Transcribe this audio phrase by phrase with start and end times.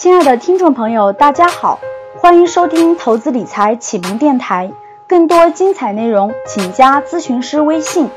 [0.00, 1.78] 亲爱的听众朋友，大家好，
[2.22, 4.72] 欢迎收听投资理财启蒙电台。
[5.06, 8.08] 更多精彩内容，请加咨询师微信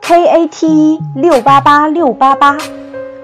[0.00, 2.58] ：k a t e 六八八六八八，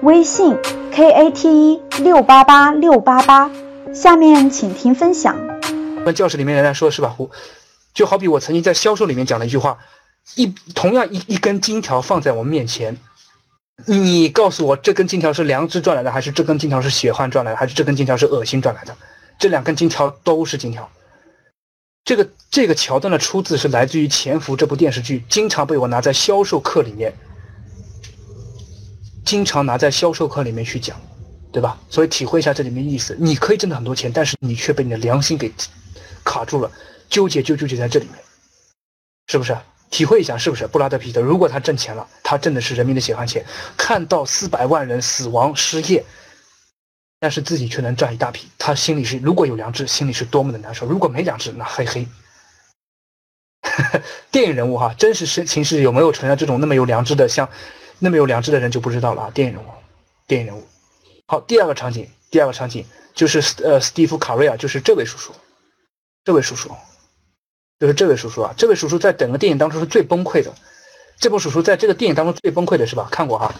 [0.01, 0.55] 微信
[0.93, 3.51] k a t e 六八八六八八。
[3.93, 5.35] 下面请听分享。
[6.05, 7.15] 跟教室里面人来说是吧？
[7.17, 7.29] 我
[7.93, 9.77] 就好比我曾经在销售里面讲了一句话：
[10.35, 12.95] 一同样一一根金条放在我们面前。
[13.85, 18.97] 你告诉我，这根金条是良知赚来的，还是这根金条是血汗赚来的，还是这根金条是恶心赚来的？
[19.37, 20.89] 这两根金条都是金条。
[22.03, 27.13] 这个这个桥段的出自是来自于《潜伏》这部电视剧，经常被我拿在销售课里面，
[29.23, 30.99] 经常拿在销售课里面去讲，
[31.51, 31.77] 对吧？
[31.89, 33.15] 所以体会一下这里面意思。
[33.19, 35.53] 你可以挣到很多钱，但是你却被你的良心给
[36.23, 36.71] 卡住了，
[37.09, 38.15] 纠结就纠结在这里面，
[39.27, 39.55] 是不是？
[39.89, 41.21] 体会一下是不是布拉德皮特？
[41.21, 43.45] 如果他挣钱了，他挣的是人民的血汗钱。
[43.77, 46.03] 看到四百万人死亡失业，
[47.19, 50.85] 但是自己却能赚一大笔，他心里是如果有良知，心里是多么的难受。
[50.85, 52.07] 如果没良知，那嘿嘿。
[54.31, 57.49] 电影人物哈，真实实情是有没有存在这种那么有良知的，像
[57.99, 59.31] 那么有良知的人就不知道了啊。
[59.33, 59.67] 电影人物，
[60.27, 60.67] 电影人物。
[61.27, 65.33] 好，第二个场景，第二个场景就是呃，斯蒂夫卡瑞尔，就是这位叔叔，
[66.23, 66.71] 这位叔叔。
[67.79, 70.51] 就是这位叔叔啊，这位叔叔在整个电影当中是最崩溃的。
[71.19, 73.07] 这部叔叔在这个电影当中最崩溃的是吧？
[73.11, 73.53] 看过哈，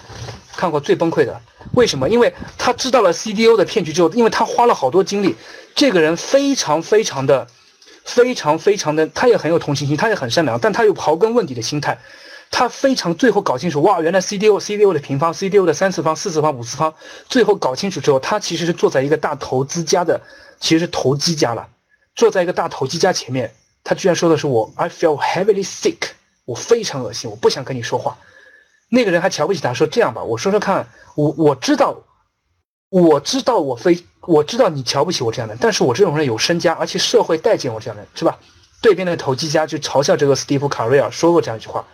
[0.55, 1.39] 看过最崩溃的。
[1.73, 2.09] 为什么？
[2.09, 5.35] 因为他知道了 CDO 的骗局之后，因为他花了好多精力。
[5.75, 7.47] 这个人非常非常的、
[8.05, 11.99] 非常非常的，他也很有同情心，他也很善良，但他有刨根问底的心态。
[12.49, 16.95] 他非常最后搞清楚，哇，原来 CDO、CDO 的平方、CDO 的三次方、四次方、五次方，
[17.27, 20.21] 最后搞清楚之后，他其实是坐在一个大投资家的，
[20.59, 21.67] 其实是投机家了，
[22.15, 23.53] 坐在一个大投机家前面。
[23.88, 26.09] 他居然说的是我，I feel heavily sick，
[26.43, 28.17] 我非常恶心，我不想跟你说话。
[28.89, 30.85] 那个人还瞧不起他，说这样吧，我说说看，
[31.16, 31.95] 我我知道，
[32.89, 38.38] 我知道我非我知道你瞧不起我这样的，但是我这种人有身家，而且社会待见我这样的，是吧？
[38.81, 41.86] 对边的投机家就嘲笑这个斯蒂夫卡瑞尔说过这样一句话，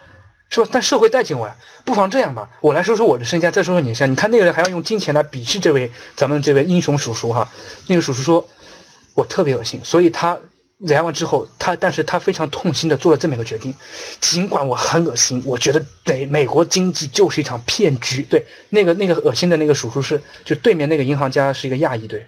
[0.49, 0.67] 是吧？
[0.71, 1.55] 但社会待见我呀，
[1.85, 4.09] 不妨这样吧，我来说说我的身家，再说说你的身家。
[4.09, 7.47] 你看那个人还要用金钱来鄙视这位咱们这位英雄叔叔哈，
[7.85, 8.49] 那个叔叔说，
[9.13, 10.39] 我特别恶心，所以他。
[10.85, 13.73] 聊完之后，他但是他非常痛心的做了这么一个决定，
[14.19, 18.21] 尽管我很恶心，我觉得美美国经济就是一场骗局。
[18.23, 22.27] 对，那个那个恶心的那个叔叔是，就对面那个银行家是一个亚裔，对。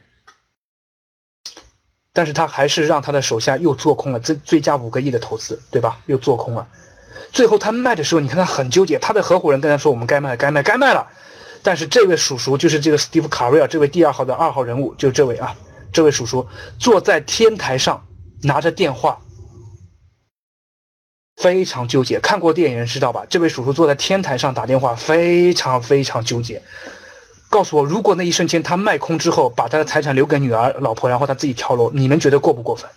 [2.13, 5.99] 但是他还是让他的手下又做空了最最加五个亿的投资，对吧？
[6.05, 6.65] 又做空了，
[7.33, 11.05] 最后他卖的时候，你看他很纠结，他的合伙人跟他说我们该卖该卖该卖了，
[11.61, 15.53] 但是这位叔叔就是这个史蒂夫卡瑞尔这位第二号的二号人物，就这位啊，
[15.91, 16.47] 这位叔叔
[16.79, 18.04] 坐在天台上。
[18.43, 19.19] 拿着电话，
[21.35, 22.19] 非常纠结。
[22.19, 23.25] 看过电影人知道吧？
[23.29, 26.61] 这位叔叔坐在天台上打电话，非常非常纠结。
[27.49, 32.89] 告诉我，如果那一瞬间他卖空之后，把他的财产留给女儿、老婆，然后他自己跳楼，你们觉得过不过分？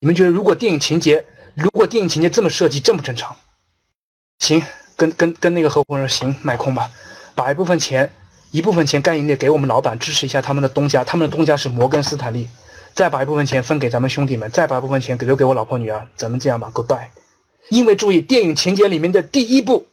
[0.00, 3.36] 你们觉得如果电影情节，如果电影情节这么设计，正不正常？
[4.38, 4.62] 行，
[4.96, 6.90] 跟跟跟那个合伙人行，卖空吧，
[7.34, 8.10] 把一部分钱，
[8.50, 12.48] 一部分钱干营业给我们老板，支持一下他们的东家，他们的东家是摩根斯坦利。
[13.00, 17.08] 再把一部分钱分给咱们兄弟们，再把一部分钱给留给我老婆女儿，咱们这样吧，Goodbye。
[17.70, 19.86] 因为注意，电影情节里面的第一部，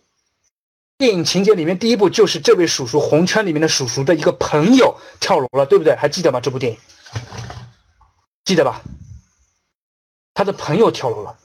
[0.98, 5.96] 电影情节里面第一部就是这位叔叔红圈里面的叔叔的一个朋友跳楼了，对不对？
[5.96, 6.42] 还记得吗？
[6.42, 6.78] 这部电影
[8.44, 8.82] 记得吧？
[10.34, 11.38] 他的朋友跳楼了，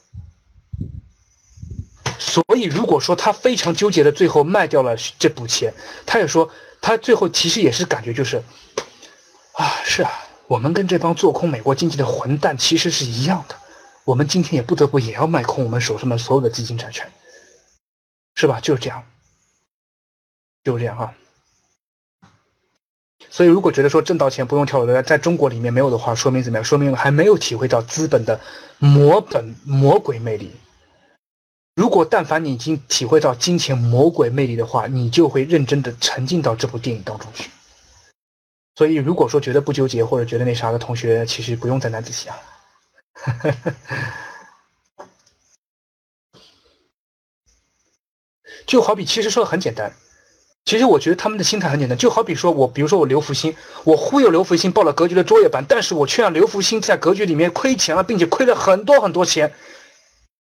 [2.18, 5.72] 所以如果说他非常纠结的最后卖掉了这笔钱，
[6.04, 6.50] 他也说
[6.80, 8.42] 他最后其实也是感觉就是，
[9.52, 10.10] 啊，是啊。
[10.52, 13.56] 我们跟这帮做空美国经济的混蛋其实是一样的，
[14.04, 17.10] 我们今天也不得不也要卖空我们手上的所有的基金债券，
[18.34, 18.60] 是吧？
[18.60, 19.02] 就是这样，
[20.62, 21.14] 就是这样哈。
[23.30, 26.64] 所以，如果觉得说挣到钱不用跳楼的，在中国里面没有的话，说明怎么样？
[26.64, 28.38] 说明还没有体会到资本的
[28.78, 30.52] 魔本魔鬼魅力。
[31.76, 37.48] 如果但凡你已经体会到金钱魔鬼魅力的话，你就会认真的沉浸到这部电影当中去。
[38.74, 42.36] 所以，如果说觉得不纠结或者觉得那啥的同学，其实不用再难仔细啊。
[48.66, 49.92] 就好比，其实说的很简单。
[50.64, 51.98] 其实我觉得他们的心态很简单。
[51.98, 53.54] 就好比说我，比如说我刘福星，
[53.84, 59.52] 我忽悠刘福星报了格局的作业班，但是我却让刘福星在格局里面亏钱了，并且亏了很多很多钱。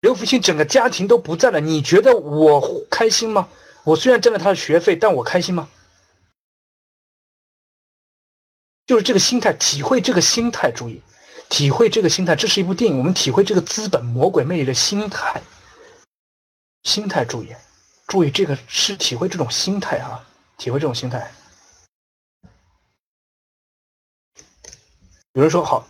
[0.01, 3.48] 刘福星整个家庭都不在了，你觉得我开心吗？
[3.86, 5.69] 我虽然挣了他的学费，但我开心吗？
[8.89, 11.00] 就是这个心态，体会这个心态，注意，
[11.47, 12.36] 体会这个心态。
[12.36, 15.39] 这是一部电影，我们体会这个资本魔鬼魅力的心态。
[16.81, 17.50] 心态，注意，
[18.07, 20.25] 注意，这个是体会这种心态啊，
[20.57, 21.31] 体会这种心态。
[25.33, 25.88] 有人说好，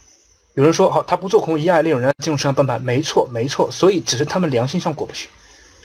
[0.56, 5.30] 有人说好，他不做空一样利用人进入市场崩盘，没错没错，所以只是他们良心上过不去，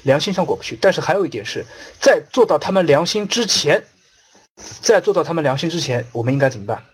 [0.02, 0.76] 良心上过不去。
[0.82, 1.64] 但是还有一点是
[2.00, 3.84] 在做到他们良心之前，
[4.82, 6.84] 在做到他们良心之前，我们应该怎么办？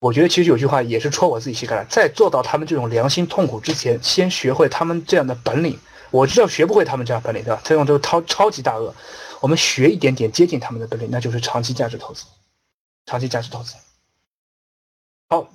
[0.00, 5.78] 我觉得其实有句话也是戳我自己膝盖，在做到他们这种良心痛苦之前，先学会他们这样的本领。
[6.10, 7.60] 我知道学不会他们这样本领，对吧？
[7.62, 8.92] 这种都是超超级大鳄，
[9.40, 12.24] 我们学一点点接近他们的本领，那就是长期价值投资。
[13.04, 13.74] 长期价值投资。
[15.28, 15.48] 好，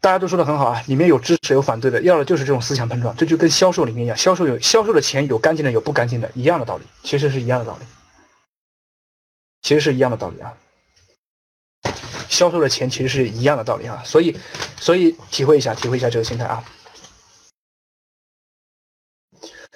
[0.00, 3.16] 大家都说的很好啊，里面有支持有反对的，要的就是这种思想碰撞。
[3.16, 7.86] 这就跟销售里面一样，销售有销售的钱有干净的有不干净的，一样的道理，其实是一样的道理，
[9.62, 10.52] 其实是一样的道理啊。
[12.28, 14.36] 销售的钱其实是一样的道理啊，所以，
[14.78, 16.64] 所以体会一下，体会一下这个心态啊。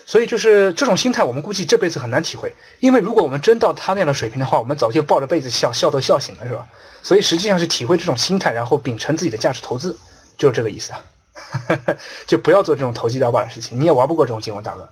[0.07, 6.67] 所以就是这种心态，我们估计这辈子很难体会，因为如果我们真到他那样的水平的话，我们早就抱着被子笑，笑都笑醒了，是吧？
[7.03, 9.97] 所以实际上是体会这种心态，然后秉承自己的价值投资，
[10.37, 11.05] 就是这个意思啊。
[12.27, 14.89] 就不要做这种投机倒把的事情，你也玩不过这种金融大鳄。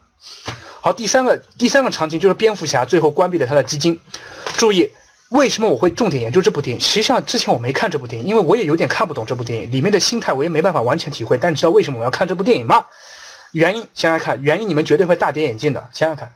[0.80, 4.00] 好，第三个第三个场景就是蝙蝠侠最后关闭了他的基金，
[4.56, 4.88] 注意。
[5.30, 6.80] 为什么我会重点研究这部电影？
[6.80, 11.36] 实际上之前我没看这部电影，因为我也有点看不懂这部电影里面的心态，我也没办法完全体会。
[11.36, 12.86] 但你知道为什么我要看这部电影吗？
[13.52, 15.88] 原因想想看，原因你们绝对会大跌眼镜的。
[15.92, 16.32] 想想看，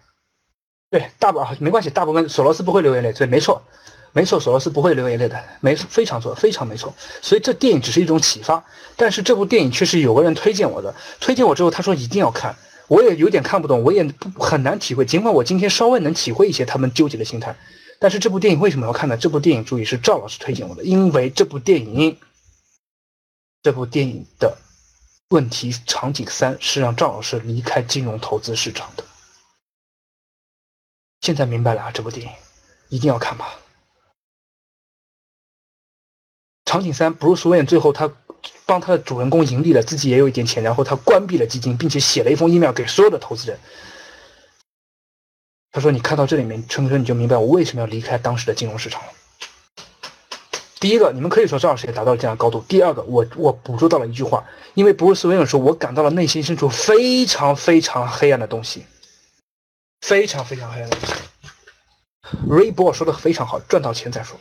[0.90, 3.62] 对，大部啊没关系，大部分索罗斯不会流眼泪，对，没错，
[4.12, 6.94] 没错，索罗斯不会流眼泪的，没错非常错，非常没错。
[7.22, 8.62] 所以这电影只是一种启发，
[8.96, 12.54] 但是这部电影确实有个人推荐我的，推荐我之后他说一定要看，
[12.88, 15.06] 我也有点看不懂，我也不很难体会。
[15.06, 17.56] 尽管我今天稍微能体会一些他们纠结的心态。
[18.02, 19.16] 但是这部电影为什么要看呢？
[19.16, 22.18] 这部电影注意是赵老师推荐我的，因为这部电影，
[23.62, 24.58] 这部电影的
[25.28, 29.04] 问题场景三是让赵老师离开金融投资市场的。
[31.20, 32.32] 现在明白了啊，这部电影
[32.88, 33.54] 一定要看吧。
[36.64, 38.12] 场景三，布鲁斯韦恩最后他
[38.66, 43.60] 帮他的主人公盈利了，自己也有一点钱，然后他关闭了基金，并且写了一封 email 给所有的投资人。
[45.72, 49.08] 他说：“你看到这里面，陈哥你就明白我为什么要离开当时的金融市场了。
[50.78, 52.62] 第一个，你们可以说赵老师也达到了这样的高度。
[52.68, 58.84] 第二个，我我捕捉到了一句话，因为不是斯韦恩说，我感到了内心深处非常非常黑暗的东西，
[60.02, 61.14] 非常非常黑暗的东西。
[62.46, 64.38] Ray 博尔说的非常好，赚到钱再说。”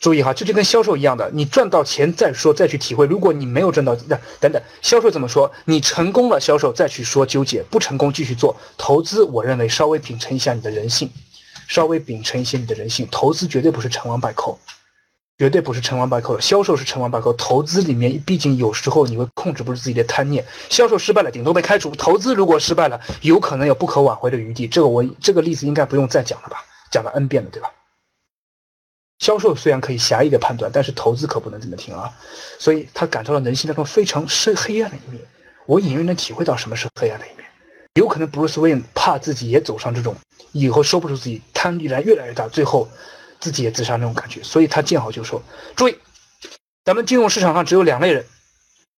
[0.00, 3.06] 注意哈，这就跟销售一样的，你赚到钱再说，再去体会。
[3.06, 5.50] 如果你没有赚到，那等等，销售怎么说？
[5.64, 9.22] 你成功了，销售再去说纠结；不成功，继续做投资。
[9.22, 11.10] 我认为稍微秉承一下你的人性，
[11.68, 13.08] 稍微秉承一些你的人性。
[13.10, 14.58] 投资绝对不是成王败寇，
[15.38, 16.38] 绝对不是成王败寇。
[16.38, 20.44] 销售是成王败寇，投资里面毕竟有时候你会控制不住自己的贪念。
[20.68, 24.68] 销售失败了，顶多被开除；投资如果失败了，有可能有不可挽回的余地。
[24.68, 26.58] 这个我这个例子应该不用再讲了吧？
[26.90, 27.70] 讲了 N 遍了，对吧？
[29.24, 32.12] 销售虽然可以狭义的判断，但是投资可不能这么听啊！
[32.58, 35.22] 所以他感受到人性当中非常深黑暗的一面。
[35.64, 37.48] 我隐约能体会到什么是黑暗的一面。
[37.94, 40.14] 有可能布鲁斯韦恩怕自己也走上这种
[40.52, 42.86] 以后收不住自己，贪欲然越来越大，最后
[43.40, 44.42] 自己也自杀那种感觉。
[44.42, 45.40] 所以他见好就收。
[45.74, 45.96] 注意，
[46.84, 48.26] 咱们金融市场上只有两类人，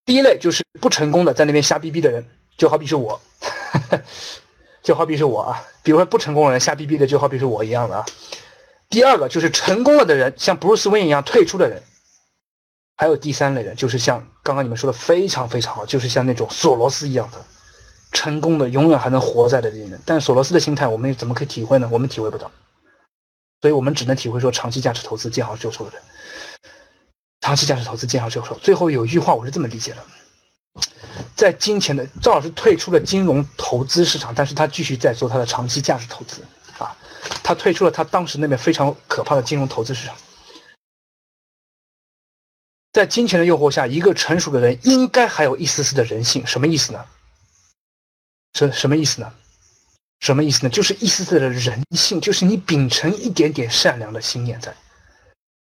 [0.04, 2.26] 第一类就是不成功的，在那边瞎逼逼的人，
[2.58, 3.20] 就好比是我，
[4.82, 5.62] 就好比是我啊。
[5.84, 8.04] 比如说不成功的人瞎逼逼的，就好比是我一样的啊。
[8.88, 11.82] 第二个就是成功了的人，像 Bruce Wayne 一样退出的人，
[12.96, 17.44] 还有第三类人，就是像刚刚你们说的非常非常好，就是像那种索罗斯一样的
[18.12, 20.00] 成功的，永远还能活在的这些人。
[20.06, 21.88] 但索罗斯的心态，我们怎么可以体会呢？
[21.90, 22.50] 我们体会不到，
[23.60, 26.02] 所以我们只能体会说长期价值投资见好就收的人，
[27.40, 28.54] 长期价值投资见好就收。
[28.62, 29.98] 最后有一句话，我是这么理解的：
[31.34, 36.40] 在金钱的赵老师退出了金融投资市场，但是他继续在做他的长期价值投资。
[37.42, 40.16] 他退出了他当时那边非常可怕的金融投资市场，
[42.92, 46.46] 在金钱的诱惑下，一个成熟的人应该还有一丝丝的人性。
[46.46, 47.04] 什么意思呢？
[48.54, 49.32] 什什么意思呢？
[50.20, 50.70] 什么意思呢？
[50.70, 54.74] 就是一丝丝的人性，就是你秉承一点点善良的心念在，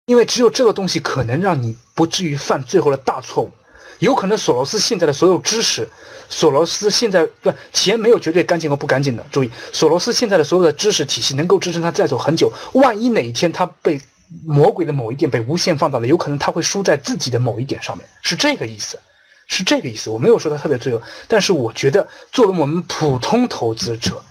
[0.04, 3.50] 因为只有这个东西可能让你不至于犯最后的大错误。
[3.98, 5.88] 有可能索罗斯现在的所有知识，
[6.28, 9.24] 索罗斯现在不钱没有绝对干净和不干净的。
[9.30, 12.52] 注意，索罗斯现在的所有的知识体系能够支撑他再走很久。
[12.72, 14.00] 万一哪一天他被
[14.44, 18.98] 魔鬼的某一点被无限放大了，有可能他会输在自己的某一点上面，是这个意思，
[19.46, 20.10] 是这个意思。
[20.10, 24.22] 我没有说他特别罪恶，但是我觉得作为我们普通投资者，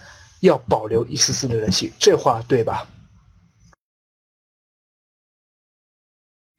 [0.42, 2.86] 要保留一丝丝的人性，这话对吧？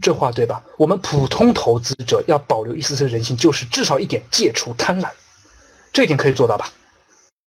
[0.05, 0.63] 这话对吧？
[0.77, 5.09] 我们普通投资者要保留一丝丝人性，就是至少一点戒除贪婪，
[5.95, 6.69] 这一点可以做到吧？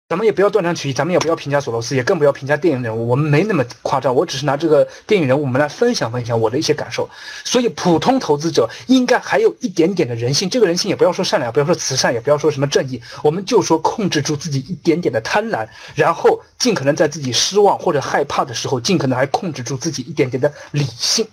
[0.09, 3.07] 咱们也不要断章取义，咱们也不要评价索罗斯，也更不要评价电影人物。
[3.07, 7.09] 我们没那么夸张，我只是拿这个电影人物，我们来分享分享我的一些感受。
[7.43, 10.47] 所以，普通投资者应该还有一点点的人性。
[10.47, 21.27] 这个人性也不要说善良，不要说慈善，也不要说什么正义，我们就说控制住自己一点点的贪婪，然后尽可能在自己失望或者害怕的时候，尽可能还控制住自己一点点的理性。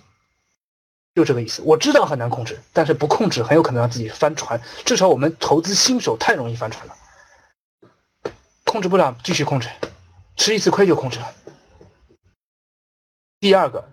[1.15, 1.61] 就这个意思。
[1.63, 4.59] 我知道很难控制，但是不控制很有可能让自己翻船。
[4.83, 6.95] 至少我们投资新手太容易翻船了。
[8.65, 9.69] 控制不了，继续控制，
[10.35, 11.33] 吃一次亏就控制了。
[13.39, 13.87] 第二个，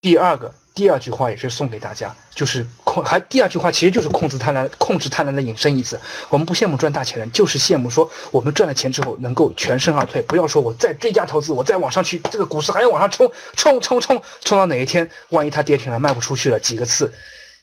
[0.00, 6.00] 第二个，第二句话也是送给大家，就是控，还第二句话其实就是控制贪婪，控制贪婪的引申意思。
[6.28, 10.22] 我们不羡慕赚大钱人，就是羡慕说我们赚了钱之后能够全身而退。
[10.22, 17.12] 不要说我再追加投资，我再往上去，这个股市还要往上冲，冲冲冲，冲到哪一天，万一它跌停了，卖不出去了，几个次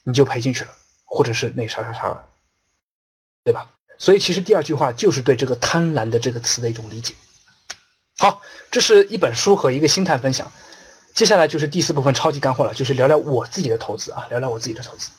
[0.03, 0.71] 你就赔进去了，
[1.05, 2.23] 或者是那啥啥啥，
[3.45, 3.69] 对吧？
[3.97, 7.13] 所以，其实第二句话就是对这个“贪婪”的这个词的一种理解。
[8.17, 10.51] 好，这是一本书和一个心态分享。
[11.15, 15.09] 接下来就是第四部分超级干货了，就是聊聊我自己的投资啊，聊聊我自己的投资。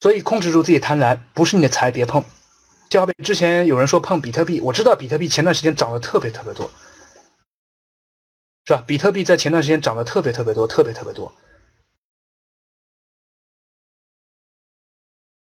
[0.00, 2.22] 所以，控制住自己贪婪，不是你的财别碰。
[2.90, 6.70] 就好比之前有人说碰比特币，我知道比特币前段时间涨得特别特别多，
[8.66, 8.84] 是吧？
[8.86, 11.32] 比特币在前段时间涨得特别特别多，特别特别多。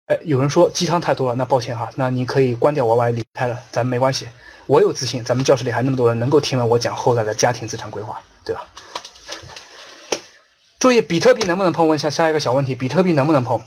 [0.08, 4.28] 哎有人说鸡汤太多了，那抱歉哈，那你可以关掉 YY 离开了，咱没关系。
[4.68, 8.68] 我有自信，咱们教室里还那么多人能够听完我讲后来的家庭资产规划，对吧？
[10.82, 11.88] 注意，比特币能不能碰？
[11.88, 13.62] 问下下一个小问题，比特币能不能碰？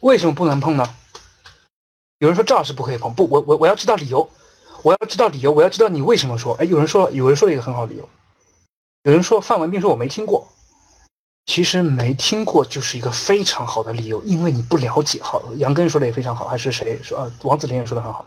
[0.00, 0.94] 为什么不能碰呢？
[2.18, 4.28] 有人说赵老师不可以碰，不，我我我要知道理由，
[4.82, 6.54] 我要知道理由，我要知道你为什么说。
[6.56, 8.06] 哎，有人说，有人说了一个很好的理由。
[9.04, 10.46] 有人说范文斌说我没听过，
[11.46, 15.22] 其实没听过就是一个非常好的理由，因为你不了解。
[15.22, 17.32] 好，杨根说的也非常好，还是谁说啊？
[17.44, 18.26] 王子林也说的很好，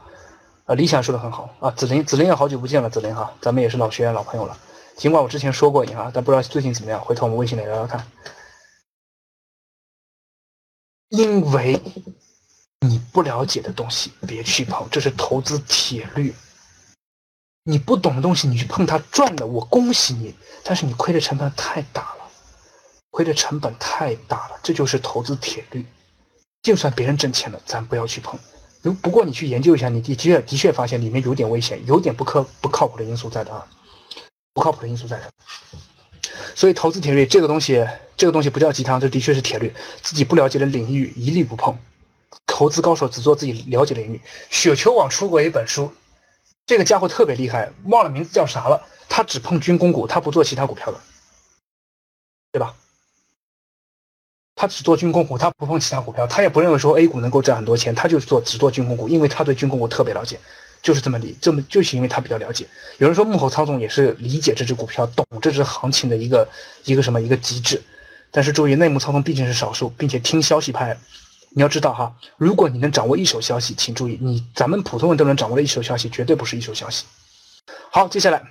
[0.65, 1.71] 啊，理想说的很好啊。
[1.71, 4.57] 子林，子林也好久不见了，子林哈，咱们也是老学员、老朋友了。
[4.95, 8.05] 尽管我之前说过你哈，但不知道最近怎么样，回头我们微信里聊聊看。
[11.09, 11.81] 因为
[12.79, 16.33] 你不了解的东西别去碰，这是投资铁律。
[17.63, 20.33] 你不懂的东西，你去碰它赚了，我恭喜你。
[20.63, 22.31] 但是你亏的成本太大了，
[23.09, 25.85] 亏的成本太大了，这就是投资铁律。
[26.61, 28.39] 就算别人挣钱了，咱不要去碰。
[28.81, 33.67] 如不过你去研究一下，你的确的确发现里面有点危险，有点不可不靠谱的因素在的啊，
[34.53, 35.31] 不靠谱的因素在的。
[36.55, 39.73] 所以投资铁律这个东西，这个东西不叫鸡汤，这的确是铁律。
[40.01, 41.77] 自己不了解的领域一律不碰。
[42.47, 44.21] 投资高手只做自己了解的领域。
[44.49, 45.91] 雪球网出过一本书。
[46.65, 48.85] 这个家伙特别厉害，忘了名字叫啥了。
[49.09, 50.99] 他只碰军工股，他不做其他股票的，
[52.51, 52.75] 对吧？
[54.61, 56.27] 他只做军工股，他不碰其他股票。
[56.27, 60.39] 他也不认为说 A 股能够赚很多钱，他就是做只做军工股，因为他对军工股特别了解，
[60.83, 62.67] 就是这么理，这么就是因为他比较了解。
[62.99, 66.47] 有人说幕后操纵也是理解这只股票、懂这只行情的一个
[66.83, 67.81] 一个什么一个机制，
[68.29, 70.95] 但是注意内幕操纵毕竟是少数，并且听消息派。
[71.55, 77.05] 你要知道哈，如果你能掌握一手消息，请注意，你咱们普通人都能掌握的一手消息，绝对不是一手消息。
[77.89, 78.43] 好，接下来，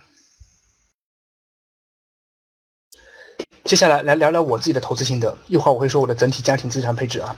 [3.64, 5.36] 接下来来聊聊我自己的投资心得。
[5.46, 7.36] 一会儿我会说我的整体家庭资产配置啊。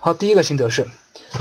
[0.00, 0.86] 好，第一个心得是，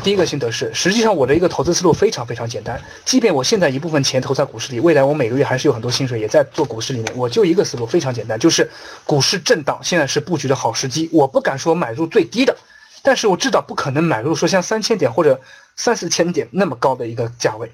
[0.03, 2.81] 第一个心得是，实际上我的一个投资思路非常非常简单。
[3.03, 8.69] 即便我现在一部分钱投在股市里，未来我每个月还是有很多薪水也在做股市里面，我就一个思路非常简单，就是
[9.05, 11.09] 股市震荡，现在是布局的好时机。
[11.11, 12.57] 我不敢说买入最低的。
[13.03, 15.39] 但是我知道不可能买入说像三千点或者
[15.75, 17.71] 三四千点那么高的一个价位，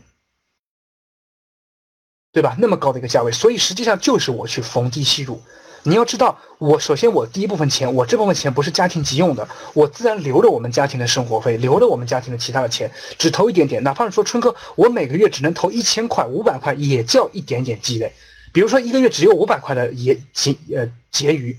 [2.34, 2.58] 对吧？
[2.60, 5.42] 那么高的一个价位，所以实际上就是我去逢低吸入。
[5.84, 13.82] 你要知道，我首先我第一部分钱，我这部分钱不是家庭急用的，我自然留着我们家庭的生活费，留着我们家庭的其他的钱，只投一点点。
[13.84, 18.14] 哪怕是说春哥，我每个月只能投一千块、五百块，也叫一点点积累。
[18.54, 21.58] 比如说一个月只有五百块的也结呃结余。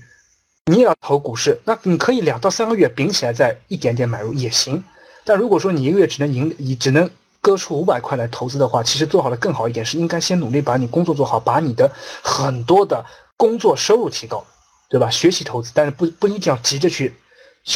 [0.67, 4.81] 你也要投股市，那你可以两到三个月顶起来再一点点买入也行。
[5.25, 7.09] 但如果说你一个月只能赢，你只能
[7.41, 13.03] 割出五百块来投资的话，其实做好的更好一点，是应该先努力把你工作做好，把你的很多的
[13.37, 14.45] 工作收入提高，
[14.89, 15.09] 对吧？
[15.09, 17.13] 学习投资，但是不不一定要急着去，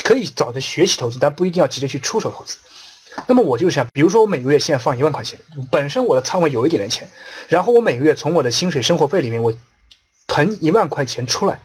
[0.03, 2.57] 可以找的学习投资，但不一定要急着去出手投资。
[3.25, 5.39] 那么我就想，比如说我每个月现在放一万块钱，
[5.71, 7.09] 本身我的仓位有一点点钱，
[7.47, 9.53] 然后我每个月从我的薪水生活费里面我
[10.27, 11.59] 腾一万块钱出来。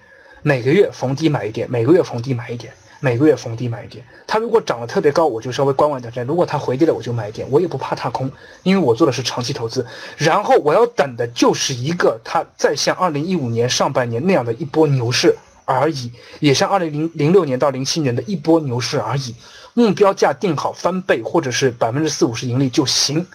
[0.45, 4.07] 每个月逢低买一点，每个月逢低买一点，每个月逢低买一点。
[4.29, 7.45] 它如果涨得特别高，我就稍微观望一段时间；如果它回跌了，我就买一点。
[7.51, 8.31] 我也不怕踏空，
[8.63, 9.85] 因为我做的是长期投资。
[10.17, 19.35] 然后我要等的就是一个它再像二零一五年上半年那样的一波牛市，而已，也像二零零零六年到零七年的一波牛市而已。
[19.75, 23.27] 目标价定好翻倍或者是百分之四五十盈利就行。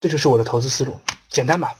[0.00, 0.98] 这就是我的投资思路，
[1.28, 1.74] 简单吧？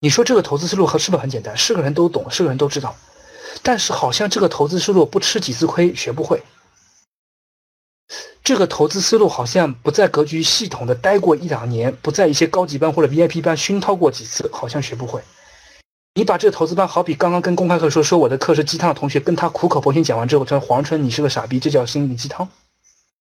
[0.00, 1.54] 你说这个投资思路和是不是很简单？
[1.56, 2.96] 是个人都懂，是个人都知道。
[3.64, 6.40] 但是好像这个投资思路不吃几次亏学不会。
[8.44, 15.24] 这个投资思路好像不在格局系统的待过一两年，不在一些高级班或者 VIP 班熏陶过几次，好像学不会。
[16.14, 22.46] 你把这个投资班好比刚刚跟公开课说说我的课是鸡汤的同学，跟他苦口婆心讲完之后，说黄春你是个傻逼，这叫心灵鸡汤，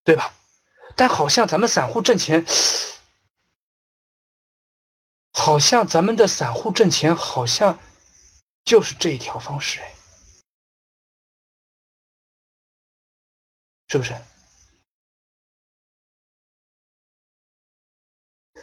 [0.03, 0.33] 对吧？
[0.95, 2.45] 但好像咱们散户挣钱，
[5.31, 7.79] 好像咱们的散户挣钱好像
[8.65, 9.95] 就是这一条方式，哎，
[13.93, 14.11] 是不是？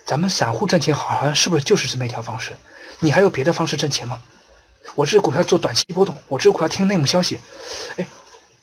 [0.05, 2.57] 咱们散户挣钱好像是不是就是这么一条方式？
[2.99, 4.21] 你还有别的方式挣钱吗？
[4.97, 7.39] 我这股票做短期波动，我这股票听内幕消息，
[7.97, 8.05] 哎，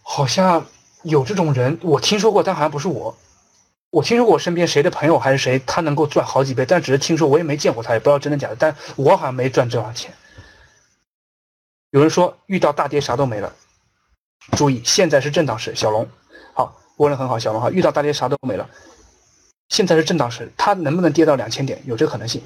[0.01, 0.67] 好像
[1.03, 3.17] 有这种人，我听说过，但好像不是我。
[3.91, 8.57] 我听说过我身边谁的朋友还是谁，他能够赚好几倍，但只是听说，我也没见过他，也不知道真的假的。
[8.57, 10.13] 但我好像没赚这少钱。
[11.91, 13.55] 有人说遇到大跌啥都没了，
[14.57, 15.73] 注意现在是震荡市。
[15.73, 16.09] 小龙，
[16.97, 18.69] 问的很好，小王哈，遇到大跌啥都没了。
[19.69, 21.81] 现在是震荡市，它能不能跌到两千点？
[21.85, 22.41] 有这个可能性。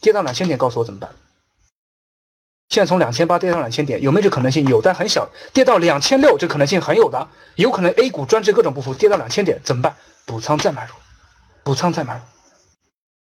[0.00, 1.10] 跌到两千点，告诉我怎么办？
[2.68, 4.66] 现在从两千八跌到两千点，有没有这可能性？
[4.66, 5.28] 有，但很小。
[5.52, 7.28] 跌到两千六，这可能性很有的。
[7.54, 9.96] 有可能 A 股专治各种不服，跌到两千点怎么办？
[10.24, 10.92] 补仓再买入，
[11.62, 12.20] 补仓再买入。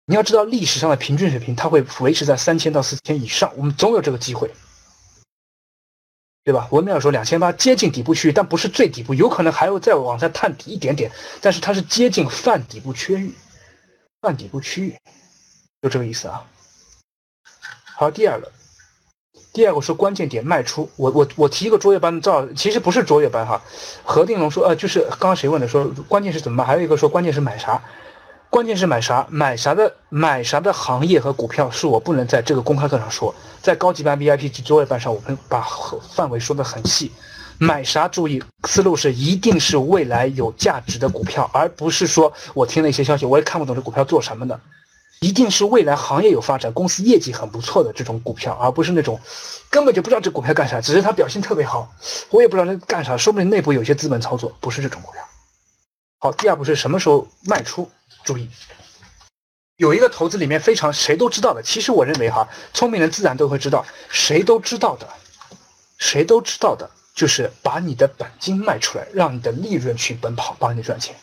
[0.06, 4.52] 你要知道历史上的平均水平，它会维持在三千到四千以上，我们总有这个机会，
[6.46, 6.68] 对吧？
[6.72, 11.10] 文淼说两千八接近底部区域，但不是最底部，有可能还会再往下探底一点点，
[11.40, 13.34] 但是它是接近泛底部区域，
[14.22, 14.98] 泛底部区域，
[15.82, 16.44] 就这个意思啊。
[17.96, 18.52] 好，第二个，
[19.54, 20.90] 第二个是关键点卖出。
[20.98, 23.62] 我我我提一个卓越班的，赵其实不是卓越班哈。
[24.04, 26.68] 何定龙说，呃，就是刚刚谁问的说，关键是怎么办？
[26.68, 27.82] 还有一个说，关键是买啥？
[28.54, 29.26] 关键是买啥？
[29.32, 33.34] 买啥的买啥的行业和股票是我不能在这个公开课上说，
[33.64, 35.66] 在高级班 VIP 及卓越班上，我们把
[36.14, 37.12] 范围说的很细。
[37.58, 38.08] 买啥？
[38.08, 44.60] 注意思路是一定是未来有价值的股票，而不是说我听了一些消息，我也看不懂这股票做什么的。
[45.20, 49.20] 一定是未来行业有发展、公司业绩很不错的这种股票，而不是那种
[49.72, 51.92] 根本就不知道这股票干啥，只是它表现特别好，
[52.30, 55.20] 我也不知道它干啥，说不定内部有些资本操作，不是这种股票。
[56.24, 57.92] 好，第二步是什么时候卖出？
[58.24, 58.50] 注意，
[59.76, 65.06] 有一个投资里面非常谁都知道的，其实我认为哈，聪明人自然都会知道，谁都知道的，
[65.98, 71.14] 谁都知道的就是把你的本金卖出来，让你的利润去奔跑，帮你赚钱。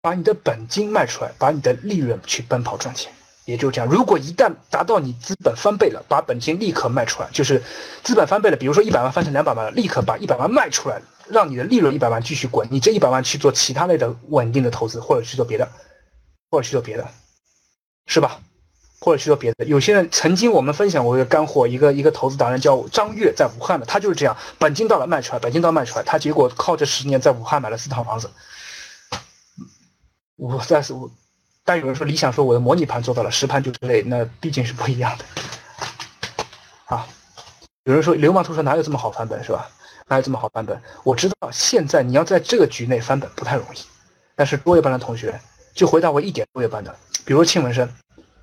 [0.00, 3.12] 把你的本金卖出来，把你的利润去奔跑赚钱，
[3.44, 3.90] 也就这样。
[3.90, 7.62] 如果一旦达到你资本翻倍了，把本金立刻卖出来，就是
[8.02, 8.56] 资本翻倍了。
[8.56, 12.68] 比如说一百万翻成两百万了，立刻把一百万卖出来，让你的利润一百万继续滚。
[12.70, 15.68] 你这一百万去做其他类的稳定的投资，或者去做别的，
[16.50, 17.08] 或者去做别的，
[18.06, 18.40] 是吧？
[19.00, 19.66] 或者去做别的。
[19.66, 28.30] 有些人曾经我们分享过一个干货，一个一个投资达人叫张悦，在武汉的，他就是这样，本金到了卖出来，本金到卖出来，他结果靠这十年在武汉买了四套房子。
[30.36, 31.10] 我但是我，
[31.64, 35.24] 但有人说理想说我的模拟盘做到了实盘就是累，那毕竟是不一样的。
[36.86, 37.06] 啊，
[37.84, 39.68] 有人说流氓图说哪有这么好翻本是吧？
[40.06, 40.80] 哪有这么好翻本？
[41.02, 43.78] 我知道现在你要在这个局内翻本不太容易，
[44.34, 45.40] 但是多月班的同学
[45.74, 47.88] 就回答我一点多月班的，比如庆文生，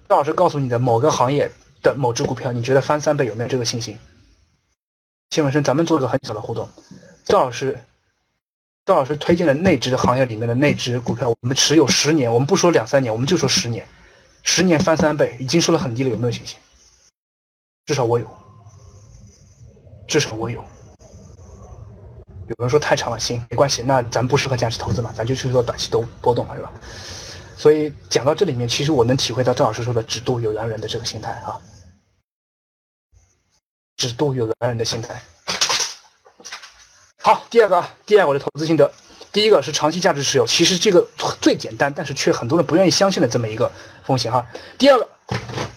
[0.09, 3.97] 赵老师告诉你的某个行业的某只股票，你觉得翻三倍有没有这个信心？
[5.29, 6.69] 庆文生，咱们做个很小的互动，
[7.25, 7.79] 赵老师。
[8.83, 13.87] 赵老师推荐的那只行业里面的那支股票，我们持有十年，我们不说两三年，我们就说十年，
[14.41, 16.57] 十年翻三倍，已经说的很低了，有没有信心？
[17.85, 18.27] 至少我有，
[20.07, 20.65] 至少我有。
[22.47, 26.71] 有人说太长了，行，没关系，那咱不适合价值投资嘛，咱就去做短期都波动嘛，是吧？
[27.57, 31.61] 所以讲到这里面，其实我能体会到赵老师说的“只渡有缘人”的这个心态啊
[33.97, 35.21] ，“只渡有缘人”的心态。
[37.21, 38.91] 好，第二个，第二我的投资心得，
[39.31, 41.07] 第一个是长期价值持有，其实这个
[41.39, 43.71] 最简单，但是却很多人不愿意相信的这么一个
[44.03, 44.43] 风险哈。
[44.79, 45.07] 第二个，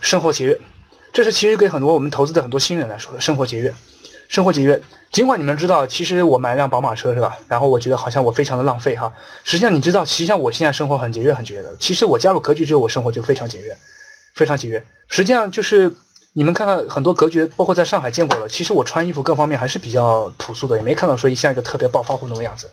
[0.00, 0.58] 生活节约，
[1.12, 3.74] 这是其实给很多我们投资的很多新人来说的，生活节约，
[4.28, 4.80] 生活节约。
[5.12, 7.36] 尽管你们知道，其实我买辆宝马车是吧？
[7.48, 9.12] 然后我觉得好像我非常的浪费哈。
[9.44, 11.74] 实际上你知道，实际上我现在生活很节约，很节约的。
[11.78, 13.76] 其实我加入格局之后，我生活就非常节约，
[14.34, 14.84] 非常节约。
[15.08, 15.94] 实际上就是。
[16.36, 18.48] 你们看到很多格局，包括在上海见过了。
[18.48, 22.68] 其实我穿衣服各方面还是比较朴素的，也没看到说像一个特别暴发户那种样子。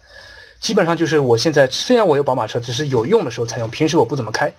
[0.60, 4.52] 基本上就是我现在虽然我有宝马车，只是有用的时候才用，平时我不怎么开。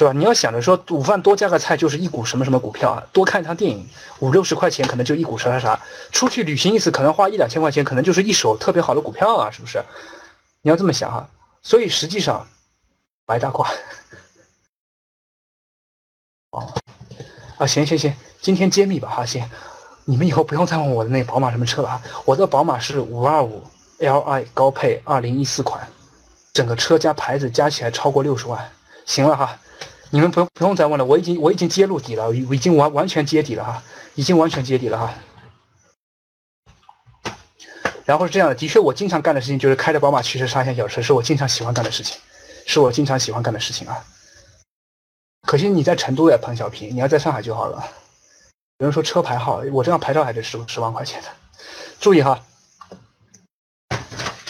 [0.00, 0.12] 实是吧？
[0.12, 3.86] 你要想着说午饭多加个菜就是一股什么什么股票啊，多看一场电影
[4.20, 9.84] 五六十块钱可能就一股啥啥啥，出去旅行一次可能花一两千块钱，可能就是一手特别好的股票啊，是不是？
[10.62, 11.28] 你要这么想哈，
[11.62, 12.46] 所以实际上
[13.26, 13.66] 白大褂。
[16.50, 16.74] 哦，
[17.58, 19.48] 啊行行行，今天揭秘吧哈，行，
[20.04, 23.62] 你们以后不用再问我的那宝马什么车了啊，我的宝马是五二五
[23.98, 25.86] Li 高配二零一四款，
[26.52, 28.72] 整个车加牌子加起来超过六十万，
[29.04, 29.58] 行了哈，
[30.10, 33.82] 你们不用不用再问了，我已经我已经揭露底了，我已经完完全揭底了哈，
[34.14, 35.14] 已经完全揭底了哈。
[38.04, 42.18] 然后是这样的，的确我经常干的事情就是开着宝马驱车杀一下小车，是我经常喜欢干的事情，
[42.66, 44.04] 是我经常喜欢干的事情啊。
[45.46, 47.82] 可惜你在成都呀，彭小平，你要在上海就好了。
[48.78, 51.28] 有人说车牌号，我这样牌照还得十十万块钱的。
[52.00, 52.42] 注意哈，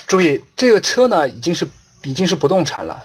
[0.06, 1.68] 注意这个车呢，已经是
[2.02, 3.04] 已经是不动产了，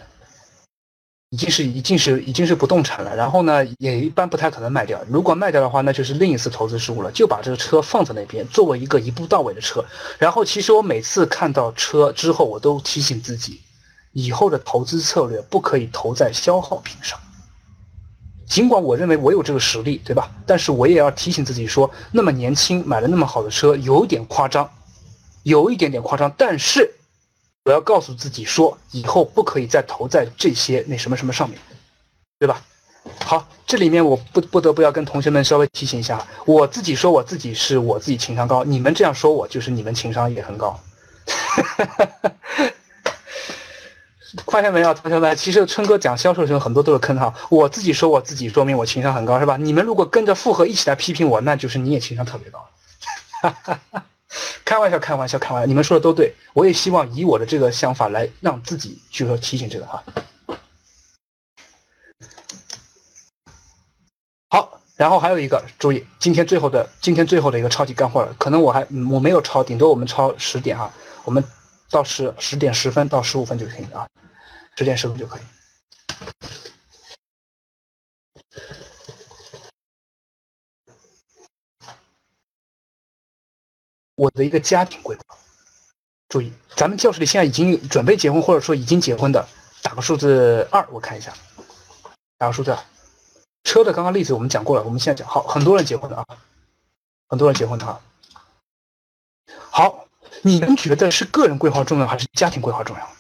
[1.36, 3.14] 已经是已经是已经是不动产了。
[3.14, 4.98] 然后呢，也一般不太可能卖掉。
[5.10, 7.12] 如果卖掉的话，那就是另一次投资失误了。
[7.12, 9.84] 就把这个车放在那边，作为一个一步到位的车。
[10.18, 13.60] 然后，其实我每次看到车之后，我都提醒自己，
[14.14, 17.20] 以后的投资策略不可以投在消耗品上。
[18.48, 20.32] 尽管我认为我有这个实力，对吧？
[20.46, 24.70] 但是我也要提醒自己说，那么年轻买了那么好的车，有点夸张，
[25.44, 26.34] 有一点点夸张。
[26.38, 26.94] 但是
[27.66, 31.60] 我要告诉自己说，以后不可以再投在这些那什么什么上面，
[32.38, 32.62] 对吧？
[33.24, 40.80] 好，这里面我不不得不要跟同学们稍微提醒一下，我自己说我自己是我自己情商高，你们这样说我就是你们情商也很高。
[44.46, 45.36] 发现没有，同学们？
[45.36, 47.34] 其实春哥讲销售的时候，很多都是坑哈。
[47.50, 49.58] 我自己说我自己，说明我情商很高，是吧？
[49.58, 52.70] 你们如果跟着附和一起来批评我，那就是你也情商特别高。
[54.66, 55.66] 开玩笑，开玩笑，开玩笑。
[55.66, 60.04] 你们说的都对，我也希望以我的这个想法来让自己，就说提醒这个哈。
[64.50, 70.92] 好，然后还有一个，注意，今天最后的今天最后的一个超级干货了，可能我还我没有超，顶多我们超十点哈，
[71.24, 71.44] 我们
[71.90, 74.08] 到十十点十分到十五分就可以啊。
[74.78, 75.42] 十点十分就可以。
[84.16, 85.38] 我的一个家庭规划，
[86.30, 89.48] 注意，咱们教室里现在已经准备结婚或者说已经结婚的，
[89.82, 91.34] 打个数字二，我看一下，
[92.38, 92.80] 打个数字二。
[93.64, 96.26] 车的刚刚例子我们讲过了，我们现在讲好，很多人结婚的啊，
[97.28, 98.02] 很多人结婚的啊。
[99.70, 100.08] 好，
[100.44, 103.16] 你们觉得是个人规划重要还是家庭规划重要？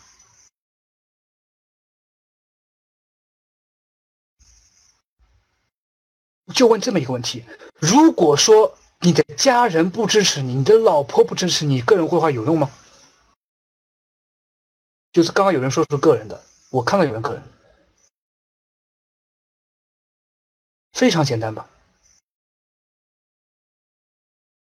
[6.53, 7.43] 就问这么一个问题：
[7.79, 12.69] 如果说你的家人不支持你，你的老婆不支持你，个人规划有用吗？
[15.11, 17.43] 就是刚刚有人说是个人的，我看到有人个人，
[20.91, 21.67] 非常简单吧？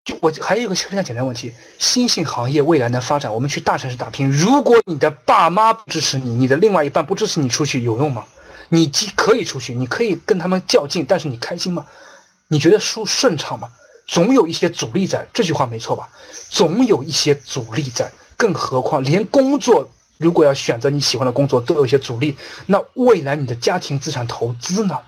[0.04, 8.26] 就我还有一个非常简单问题：新兴行业未来的发展，我们去大城市打拼，如果你的爸妈不支持你，你的另外一半不支持你出去，有用吗？
[8.68, 11.86] 你既可以出去，你可以跟他们较劲，但是你开心吗？
[12.48, 13.72] 你觉得舒顺畅吗？
[14.06, 16.08] 总有一些阻力在，这句话没错吧？
[16.50, 19.88] 总有一些阻力在，更何况连工作，
[20.18, 22.36] 如果要选择你喜欢的工作，都有一些阻力，
[22.66, 24.98] 那未来你的家庭资产投资呢？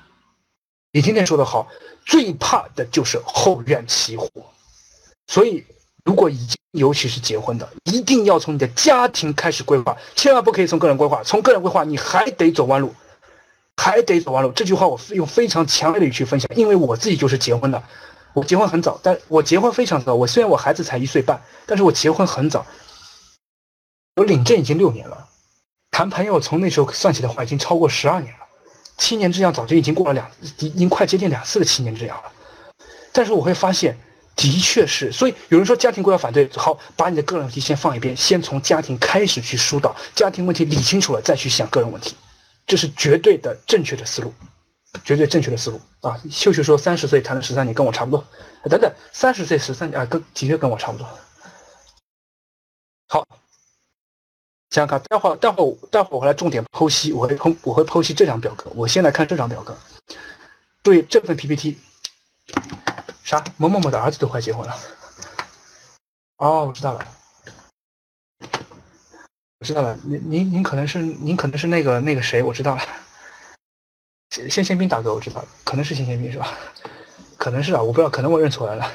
[0.93, 1.69] 李天天说的好，
[2.07, 4.29] 最怕的就是后院起火。
[5.27, 5.65] 所以，
[6.05, 12.95] 如果已经尤其是结婚的，一定要从你的家庭开始规划，千万不可以从个人规划，从个人规划你还得走弯路。
[13.77, 17.83] 还得走弯路，这句话我用非常强烈的语气分享，因为我自己就是结婚的，
[18.35, 20.15] 我结婚很早，但我结婚非常早。
[20.15, 22.67] 我虽然我孩子才一岁半，但是我结婚很早，
[24.17, 25.29] 我领证已经六年了，
[25.93, 28.41] 谈朋友从那时候算起的话，已经超过十二年了，
[28.99, 32.33] 七年之痒早就已经过了两，已经快接近两次的七年之痒了。
[33.13, 33.97] 但是我会发现，
[34.35, 42.17] 的确是，所以有人说家庭规划反对，好，把你的个人问题先放一边，先从家庭开始去疏导，家庭问题理清楚了，再去想个人问题。
[42.67, 44.35] 这是绝对的正确的思路，
[45.03, 46.21] 绝对正确的思路啊！
[46.31, 48.25] 秀秀说三十岁谈了十三年，跟我差不多。
[48.71, 51.07] 等等，三十岁十三啊，跟的确跟我差不多。
[53.09, 53.27] 好，
[54.71, 58.71] 想想看，待会儿待会儿待会儿我来重点剖析，我会剖我会剖析这张表格。
[58.75, 59.77] 我先来看这张表格，
[60.83, 61.79] 注意这份 PPT。
[63.25, 63.43] 啥？
[63.57, 64.77] 某某某的儿子都快结婚了。
[66.37, 67.07] 哦，我知道了。
[69.59, 72.83] 我知道了，您您您可能是您可能是那个那个谁，我知道了。
[74.49, 76.59] 先宪兵大哥，我知道，可能是先宪兵是吧？
[77.37, 78.91] 可能是啊，我不知道，可能我认错人了。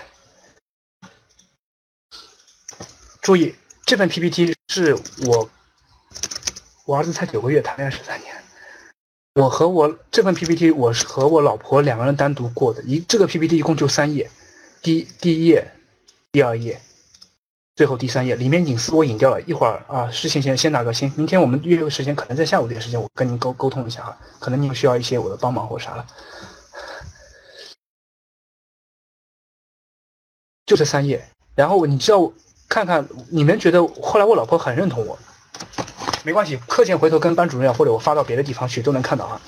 [3.21, 3.53] 注意，
[3.85, 4.95] 这份 PPT 是
[5.27, 5.49] 我
[6.85, 8.35] 我儿子才九个月，谈恋爱十三年，
[9.35, 14.29] 我和我这份 PPT 我是和我老婆两个人单独过的，一这个 PPT 一共就三页，
[14.81, 15.71] 第第一页，
[16.31, 16.81] 第二页，
[17.79, 19.41] 最后第三页，里面隐私我隐掉了。
[19.43, 21.09] 一会儿啊，事情先先打个先？
[21.15, 26.05] 明天我们约个时间，可能在下午这个时间，我跟您沟沟通一下哈，可能你需要一些我的帮忙或啥了。
[30.65, 32.29] 就这三页，然后你知道
[32.67, 35.17] 看看你们觉得，后来我老婆很认同我。
[36.25, 39.39] 没关系，课前回头跟班主任或者我发到别的地方去都能看到啊。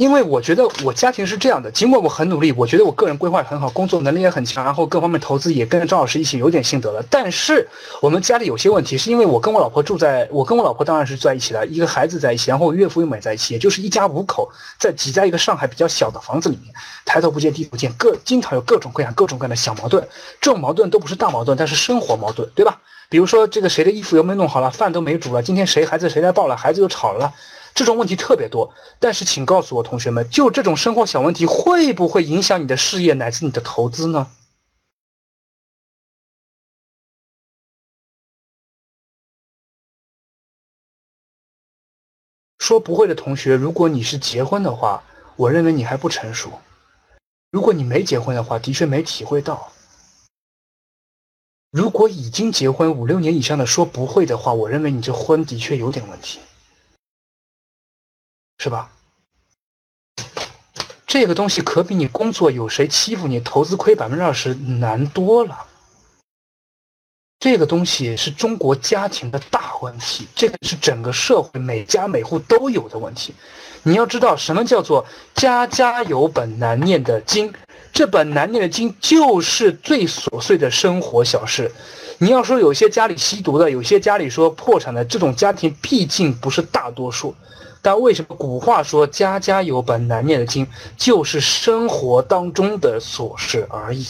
[0.00, 7.04] 因为我觉得我家庭是这样的，尽管我很努力，我觉得我个人规划很好，工作能力也很强，然后各方面投资也跟张老师一起有点心得了。
[7.10, 7.68] 但是
[8.00, 16.72] 我们家里有些问题，是因为我跟我老婆住在，我跟我老婆当然是在一起的，一个孩子在一起，然后岳父岳母也在一起，也就是一家五口在挤在一个上海比较小的房子里面，
[17.04, 20.02] 抬头不见低头见，各经常有各种各样各种各样的小矛盾，
[20.40, 22.80] 这种矛盾都不是大矛盾，但是生活矛盾，对吧？
[23.10, 27.34] 比如说，这个谁的衣服又没有弄好了，饭都没煮了，今天谁孩子谁来抱了，孩子又吵了，
[27.74, 28.72] 这种问题特别多。
[28.98, 34.30] 但是，请告诉我，同学们，就这种生活小问题，会不会影响你的事业乃至你的投资呢？
[42.58, 45.02] 说不会的同学，如果你是结婚的话，
[45.34, 46.50] 我认为你还不成熟；
[47.50, 49.72] 如果你没结婚的话，的确没体会到。
[51.72, 56.38] 如果已经结婚五六年以上的说不会的话，我认为你这婚的确有点问题，
[58.62, 58.90] 是吧？
[61.06, 65.66] 这个东西可比你工作有谁欺负你、投资亏百分之二十难多了。
[67.38, 73.34] 这个东西是中国家庭的大问题，这个是整个社会每家每户都有的问题。
[73.82, 77.50] 你要知道什么叫做家家有本难念的经。
[77.94, 81.72] 这本难念的经就是最琐碎的生活小事。
[82.18, 87.34] 你要说有些家里吸毒的，有些家里说破产的，这种家庭毕竟不是大多数。
[87.82, 90.66] 但为什么古话说家家有本难念的经，
[90.96, 94.06] 就是生活当中的琐事而已。